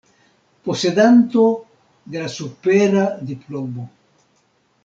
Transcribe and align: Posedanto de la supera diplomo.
Posedanto 0.67 1.43
de 2.07 2.23
la 2.23 2.27
supera 2.37 3.05
diplomo. 3.33 3.89